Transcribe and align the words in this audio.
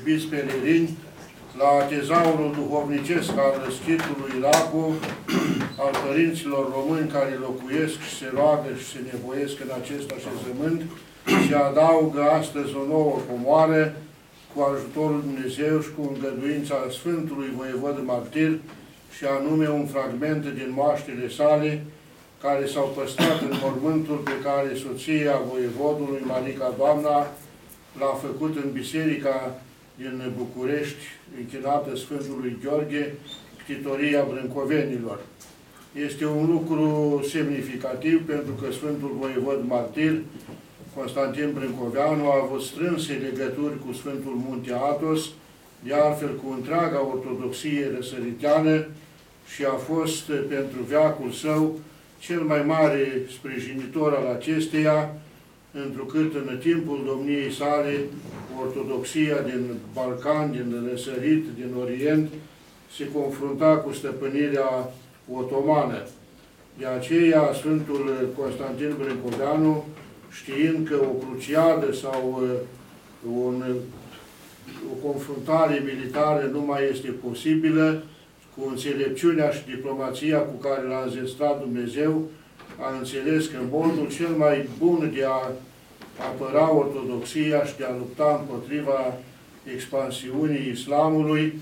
iubiți 0.00 0.26
pelerini, 0.26 0.96
la 1.58 1.84
tezaurul 1.92 2.50
duhovnicesc 2.58 3.30
al 3.46 3.54
schitului 3.78 4.34
Lacu, 4.40 4.94
al 5.84 5.94
părinților 6.06 6.64
români 6.76 7.08
care 7.16 7.44
locuiesc 7.46 7.96
și 8.06 8.16
se 8.20 8.28
roagă 8.34 8.70
și 8.78 8.86
se 8.92 9.00
nevoiesc 9.12 9.56
în 9.64 9.70
acest 9.80 10.06
așezământ, 10.16 10.80
se 11.48 11.54
adaugă 11.54 12.22
astăzi 12.40 12.76
o 12.80 12.84
nouă 12.94 13.16
comoară 13.30 13.96
cu 14.54 14.58
ajutorul 14.72 15.20
Dumnezeu 15.28 15.80
și 15.80 15.90
cu 15.96 16.02
îngăduința 16.12 16.76
Sfântului 16.98 17.50
Voievod 17.56 17.98
Martir, 18.04 18.52
și 19.16 19.24
anume 19.24 19.68
un 19.68 19.86
fragment 19.86 20.42
din 20.58 20.70
moaștele 20.78 21.28
sale, 21.28 21.84
care 22.42 22.66
s-au 22.66 22.92
păstrat 22.96 23.40
în 23.40 23.54
mormântul 23.62 24.16
pe 24.16 24.36
care 24.42 24.70
soția 24.84 25.40
voievodului, 25.50 26.22
Marica 26.26 26.74
Doamna, 26.78 27.18
l-a 28.00 28.14
făcut 28.24 28.56
în 28.64 28.68
biserica 28.72 29.36
din 30.00 30.32
București, 30.36 31.02
închinată 31.38 31.96
Sfântului 31.96 32.58
Gheorghe, 32.62 33.14
ctitoria 33.64 34.26
Brâncovenilor. 34.30 35.18
Este 36.06 36.26
un 36.26 36.46
lucru 36.50 36.88
semnificativ 37.28 38.26
pentru 38.26 38.52
că 38.52 38.72
Sfântul 38.72 39.16
Voievod 39.18 39.64
Martir, 39.66 40.22
Constantin 40.96 41.50
Brâncoveanu, 41.54 42.30
a 42.30 42.40
avut 42.44 42.62
strânse 42.62 43.12
legături 43.12 43.78
cu 43.84 43.92
Sfântul 43.92 44.34
Munte 44.46 44.72
Atos, 44.72 45.20
de 45.84 45.94
altfel 45.94 46.36
cu 46.36 46.52
întreaga 46.52 47.06
ortodoxie 47.06 47.90
răsăriteană 47.96 48.86
și 49.54 49.64
a 49.64 49.74
fost 49.90 50.24
pentru 50.48 50.82
veacul 50.88 51.30
său 51.30 51.78
cel 52.18 52.40
mai 52.40 52.62
mare 52.62 53.22
sprijinitor 53.38 54.14
al 54.14 54.26
acesteia, 54.26 55.14
întrucât 55.72 56.34
în 56.34 56.58
timpul 56.58 57.02
domniei 57.06 57.52
sale, 57.52 58.00
ortodoxia 58.60 59.40
din 59.40 59.74
Balcan, 59.94 60.52
din 60.52 60.88
Răsărit, 60.90 61.44
din 61.54 61.74
Orient, 61.80 62.28
se 62.96 63.08
confrunta 63.12 63.76
cu 63.76 63.92
stăpânirea 63.92 64.92
otomană. 65.32 66.06
De 66.78 66.86
aceea, 66.86 67.52
Sfântul 67.54 68.28
Constantin 68.36 68.94
Brâncoveanu, 68.98 69.84
știind 70.30 70.88
că 70.88 70.94
o 70.94 71.24
cruciadă 71.24 71.92
sau 71.92 72.40
uh, 72.42 72.50
un, 73.32 73.64
o 74.92 75.08
confruntare 75.08 75.82
militară 75.84 76.48
nu 76.52 76.60
mai 76.60 76.88
este 76.90 77.10
posibilă, 77.10 78.02
cu 78.56 78.68
înțelepciunea 78.68 79.50
și 79.50 79.64
diplomația 79.64 80.38
cu 80.38 80.54
care 80.54 80.86
l-a 80.86 81.02
înzestrat 81.04 81.60
Dumnezeu, 81.60 82.28
a 82.80 82.96
înțeles 82.98 83.46
că 83.46 83.56
modul 83.70 84.08
cel 84.16 84.28
mai 84.28 84.68
bun 84.78 85.12
de 85.14 85.24
a 85.24 85.50
apăra 86.18 86.74
ortodoxia 86.74 87.64
și 87.64 87.76
de 87.76 87.84
a 87.84 87.96
lupta 87.98 88.36
împotriva 88.40 89.18
expansiunii 89.74 90.68
islamului 90.72 91.58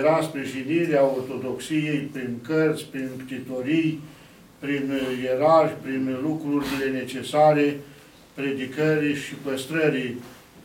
era 0.00 0.20
sprijinirea 0.22 1.04
ortodoxiei 1.04 2.08
prin 2.12 2.38
cărți, 2.46 2.84
prin 2.84 3.08
ctitorii, 3.26 4.00
prin 4.58 4.92
ierarhi, 5.24 5.74
prin 5.82 6.18
lucrurile 6.22 6.90
necesare 6.92 7.80
predicării 8.34 9.14
și 9.14 9.34
păstrării 9.34 10.16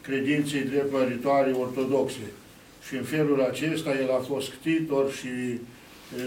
credinței 0.01 0.61
dreptătoare 0.61 1.51
ortodoxe. 1.51 2.27
Și 2.87 2.95
în 2.95 3.03
felul 3.03 3.41
acesta 3.41 3.89
el 4.01 4.09
a 4.11 4.23
fost 4.27 4.51
ctitor 4.51 5.11
și 5.11 5.59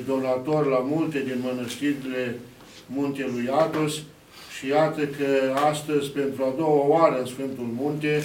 donator 0.07 0.67
la 0.67 0.79
multe 0.79 1.19
din 1.19 1.41
mănăstirile 1.43 2.35
muntelui 2.87 3.49
Atos 3.51 3.95
și 4.59 4.67
iată 4.67 5.01
că 5.01 5.55
astăzi, 5.71 6.11
pentru 6.11 6.43
a 6.45 6.55
doua 6.57 6.87
oară 6.87 7.19
în 7.21 7.27
Sfântul 7.27 7.69
Munte, 7.81 8.25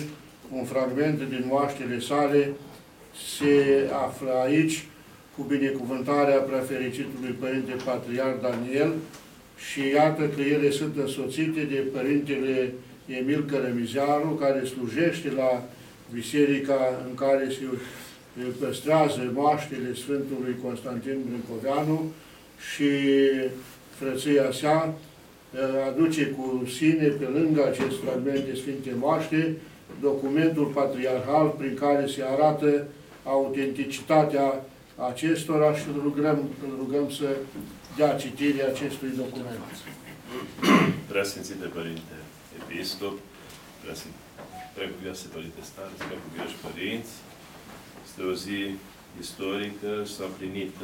un 0.52 0.64
fragment 0.64 1.18
din 1.18 1.44
moaștele 1.48 2.00
sale 2.00 2.50
se 3.38 3.90
află 4.06 4.32
aici 4.44 4.86
cu 5.36 5.44
binecuvântarea 5.44 6.38
prefericitului 6.38 7.36
Părinte 7.40 7.74
Patriar 7.86 8.36
Daniel 8.42 8.94
și 9.70 9.82
iată 9.96 10.24
că 10.36 10.42
ele 10.42 10.70
sunt 10.70 10.98
însoțite 10.98 11.62
de 11.62 11.84
Părintele 11.94 12.74
Emil 13.06 13.46
Cărămizaru, 13.46 14.30
care 14.30 14.66
slujește 14.66 15.32
la 15.36 15.64
biserica 16.14 17.04
în 17.08 17.16
care 17.16 17.50
se 17.50 17.66
păstrează 18.60 19.32
moaștele 19.34 19.94
Sfântului 19.94 20.56
Constantin 20.64 21.18
Brâncoveanu 21.28 22.12
și 22.74 22.90
frăția 24.04 24.52
sa 24.52 24.94
aduce 25.90 26.26
cu 26.26 26.66
sine, 26.78 27.08
pe 27.08 27.26
lângă 27.26 27.66
acest 27.66 27.96
fragment 28.04 28.46
de 28.46 28.54
Sfinte 28.56 28.92
Moaște, 29.00 29.58
documentul 30.02 30.66
patriarhal 30.66 31.48
prin 31.48 31.76
care 31.76 32.08
se 32.08 32.24
arată 32.24 32.88
autenticitatea 33.24 34.66
acestora 35.12 35.76
și 35.76 35.84
îl 35.94 36.02
rugăm, 36.04 36.38
îl 36.68 36.76
rugăm 36.78 37.10
să 37.10 37.28
dea 37.98 38.16
citire 38.16 38.64
acestui 38.64 39.12
document. 39.18 39.60
Preasfințite 41.08 41.66
Părinte 41.66 42.16
Episcop, 42.62 43.18
Preacuvioase 44.76 45.28
Părinte 45.34 45.62
Stareț, 45.70 45.98
Preacuvioși 46.08 46.58
Părinți, 46.66 47.14
este 48.06 48.22
o 48.32 48.34
zi 48.34 48.60
istorică, 49.20 49.92
s-a 50.16 50.28
plinit 50.38 50.76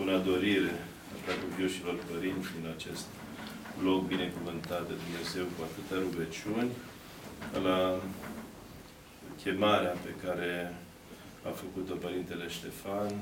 una 0.00 0.16
uh, 0.16 0.24
dorire 0.24 0.74
a 1.12 1.16
Preacuvioșilor 1.24 1.96
Părinți 2.10 2.54
din 2.56 2.66
acest 2.76 3.06
loc 3.88 4.00
binecuvântat 4.12 4.84
de 4.90 4.94
Dumnezeu 5.04 5.44
cu 5.54 5.60
atâtea 5.68 5.98
rugăciuni, 6.06 6.70
la 7.66 7.78
chemarea 9.42 9.94
pe 10.06 10.12
care 10.24 10.52
a 11.48 11.50
făcut-o 11.62 11.94
Părintele 12.04 12.46
Ștefan, 12.56 13.12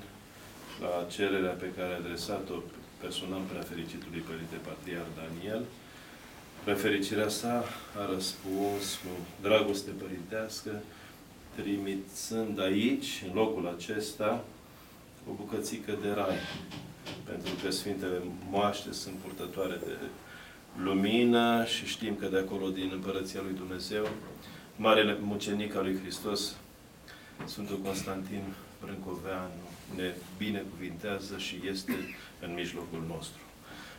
la 0.85 0.95
cererea 1.15 1.55
pe 1.63 1.69
care 1.77 1.91
a 1.93 2.01
adresat-o 2.03 2.57
personal 3.03 3.43
prefericitului 3.53 4.27
Părinte 4.31 4.57
Patriar 4.69 5.07
Daniel, 5.21 5.63
prefericirea 6.65 7.29
sa 7.29 7.65
a 8.01 8.05
răspuns 8.15 8.85
cu 9.03 9.13
dragoste 9.43 9.91
părintească, 9.91 10.73
trimițând 11.57 12.61
aici, 12.61 13.23
în 13.27 13.35
locul 13.35 13.75
acesta, 13.77 14.45
o 15.29 15.33
bucățică 15.33 15.99
de 16.03 16.11
rai. 16.11 16.37
Pentru 17.25 17.53
că 17.63 17.71
Sfintele 17.71 18.23
Moaște 18.51 18.93
sunt 18.93 19.15
purtătoare 19.15 19.79
de 19.87 19.97
lumină 20.83 21.65
și 21.65 21.87
știm 21.87 22.17
că 22.17 22.27
de 22.27 22.39
acolo, 22.39 22.69
din 22.69 22.91
Împărăția 22.93 23.41
lui 23.43 23.55
Dumnezeu, 23.55 24.09
Marele 24.77 25.19
Mucenic 25.21 25.75
al 25.75 25.83
lui 25.83 25.99
Hristos, 26.01 26.55
Sfântul 27.45 27.79
Constantin 27.79 28.43
Brâncoveanu, 28.81 29.69
ne 29.97 30.13
binecuvintează 30.39 31.39
și 31.39 31.61
este 31.71 32.17
în 32.41 32.55
mijlocul 32.55 33.05
nostru. 33.09 33.41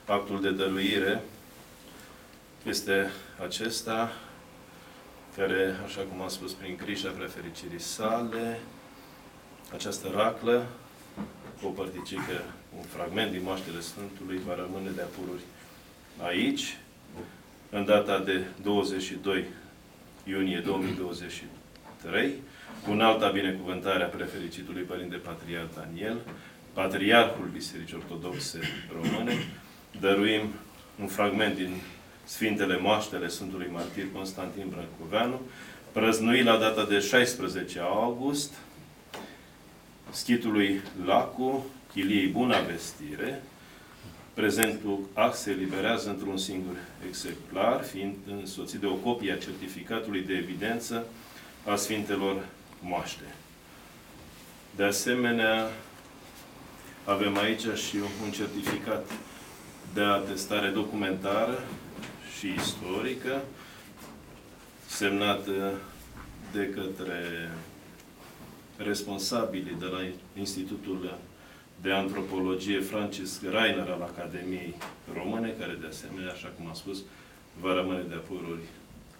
Actul 0.05 0.41
de 0.41 0.51
dăruire 0.51 1.21
este 2.63 3.11
acesta, 3.43 4.11
care, 5.35 5.75
așa 5.85 6.01
cum 6.01 6.21
am 6.21 6.27
spus, 6.27 6.53
prin 6.53 6.77
grija 6.77 7.09
prefericirii 7.09 7.79
sale, 7.79 8.59
această 9.73 10.07
raclă, 10.13 10.65
o 11.63 11.67
părticică, 11.67 12.37
un 12.77 12.83
fragment 12.83 13.31
din 13.31 13.41
moaștele 13.43 13.79
Sfântului, 13.79 14.39
va 14.47 14.55
rămâne 14.55 14.89
de 14.95 15.01
apururi 15.01 15.41
aici, 16.17 16.77
în 17.69 17.85
data 17.85 18.19
de 18.19 18.43
22 18.63 19.45
iunie 20.27 20.61
2023, 20.65 22.33
cu 22.85 22.91
alta 22.91 23.29
binecuvântare 23.29 24.03
a 24.03 24.07
prefericitului 24.07 24.81
Părinte 24.81 25.15
Patriar 25.15 25.67
Daniel, 25.75 26.17
Patriarhul 26.73 27.49
Bisericii 27.53 27.95
Ortodoxe 27.95 28.59
Române, 28.93 29.33
dăruim 29.99 30.41
un 31.01 31.07
fragment 31.07 31.55
din 31.55 31.73
Sfintele 32.23 32.77
Moaștele 32.77 33.27
Sfântului 33.27 33.69
Martir 33.71 34.05
Constantin 34.13 34.65
Brâncoveanu, 34.69 35.41
prăznuit 35.91 36.45
la 36.45 36.57
data 36.57 36.85
de 36.85 36.99
16 36.99 37.79
august, 37.79 38.53
schitului 40.15 40.81
Lacu, 41.05 41.65
Chiliei 41.91 42.27
Buna 42.27 42.59
Vestire, 42.59 43.43
prezentul 44.33 44.99
act 45.13 45.35
se 45.35 45.51
eliberează 45.51 46.09
într-un 46.09 46.37
singur 46.37 46.75
exemplar, 47.07 47.83
fiind 47.83 48.15
însoțit 48.39 48.79
de 48.79 48.85
o 48.85 48.93
copie 48.93 49.31
a 49.31 49.37
certificatului 49.37 50.21
de 50.21 50.33
evidență 50.33 51.05
a 51.65 51.75
Sfintelor 51.75 52.45
Moaște. 52.81 53.35
De 54.75 54.83
asemenea, 54.83 55.69
avem 57.03 57.37
aici 57.37 57.61
și 57.61 57.95
un 58.23 58.31
certificat 58.31 59.11
de 59.93 60.01
atestare 60.01 60.69
documentară 60.69 61.63
și 62.37 62.47
istorică, 62.47 63.41
semnată 64.85 65.73
de 66.51 66.69
către 66.69 67.49
responsabilii 68.77 69.75
de 69.79 69.85
la 69.85 70.01
Institutul 70.39 71.17
de 71.81 71.91
Antropologie 71.91 72.79
Francis 72.79 73.41
Rainer 73.51 73.89
al 73.89 74.01
Academiei 74.01 74.75
Române, 75.13 75.55
care 75.59 75.77
de 75.81 75.87
asemenea, 75.87 76.31
așa 76.31 76.51
cum 76.57 76.67
am 76.67 76.73
spus, 76.73 76.97
va 77.61 77.73
rămâne 77.73 78.03
de 78.09 78.15
apururi 78.15 78.65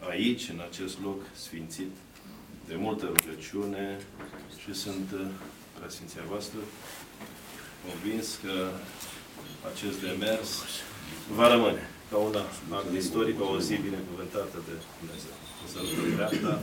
aici, 0.10 0.50
în 0.50 0.62
acest 0.69 0.98
loc 1.04 1.19
sfințit 1.36 1.92
de 2.68 2.75
multă 2.75 3.06
rugăciune. 3.16 4.00
Și 4.62 4.74
sunt, 4.74 5.07
uh, 5.13 5.25
preasfinția 5.78 6.22
voastră, 6.28 6.60
convins 7.88 8.40
că 8.44 8.56
acest 9.72 9.98
demers 10.01 10.50
va 11.38 11.48
rămâne 11.48 11.90
ca 12.10 12.18
un 12.18 12.36
act 12.69 12.92
istoric, 12.96 13.38
ca 13.38 13.46
o 13.56 13.60
zi 13.60 13.75
binecuvântată 13.88 14.58
de 14.68 14.75
Dumnezeu. 15.00 15.36
Să 15.72 15.80
dreapta, 16.16 16.62